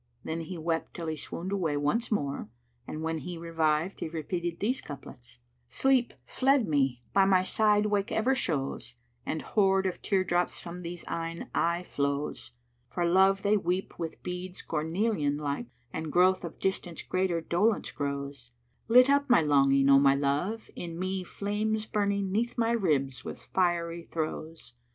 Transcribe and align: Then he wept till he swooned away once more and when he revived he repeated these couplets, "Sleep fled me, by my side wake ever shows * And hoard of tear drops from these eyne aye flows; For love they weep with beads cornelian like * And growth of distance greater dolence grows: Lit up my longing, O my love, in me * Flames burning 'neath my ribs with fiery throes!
Then 0.23 0.39
he 0.41 0.57
wept 0.57 0.95
till 0.95 1.05
he 1.05 1.15
swooned 1.15 1.51
away 1.51 1.77
once 1.77 2.11
more 2.11 2.49
and 2.87 3.03
when 3.03 3.19
he 3.19 3.37
revived 3.37 3.99
he 3.99 4.09
repeated 4.09 4.59
these 4.59 4.81
couplets, 4.81 5.37
"Sleep 5.67 6.15
fled 6.25 6.67
me, 6.67 7.03
by 7.13 7.25
my 7.25 7.43
side 7.43 7.85
wake 7.85 8.11
ever 8.11 8.33
shows 8.33 8.95
* 9.09 9.25
And 9.27 9.43
hoard 9.43 9.85
of 9.85 10.01
tear 10.01 10.23
drops 10.23 10.59
from 10.59 10.79
these 10.79 11.05
eyne 11.07 11.51
aye 11.53 11.83
flows; 11.83 12.51
For 12.89 13.05
love 13.05 13.43
they 13.43 13.55
weep 13.55 13.99
with 13.99 14.23
beads 14.23 14.63
cornelian 14.63 15.37
like 15.37 15.67
* 15.81 15.93
And 15.93 16.11
growth 16.11 16.43
of 16.43 16.57
distance 16.57 17.03
greater 17.03 17.39
dolence 17.39 17.91
grows: 17.91 18.53
Lit 18.87 19.07
up 19.07 19.29
my 19.29 19.41
longing, 19.43 19.87
O 19.87 19.99
my 19.99 20.15
love, 20.15 20.71
in 20.75 20.97
me 20.97 21.23
* 21.23 21.23
Flames 21.23 21.85
burning 21.85 22.31
'neath 22.31 22.57
my 22.57 22.71
ribs 22.71 23.23
with 23.23 23.39
fiery 23.53 24.01
throes! 24.05 24.73